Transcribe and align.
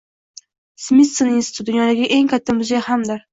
Smitson 0.85 1.29
instituti— 1.33 1.67
dunyodagi 1.69 2.09
eng 2.17 2.33
katta 2.33 2.57
muzey 2.63 2.83
hamdir 2.89 3.23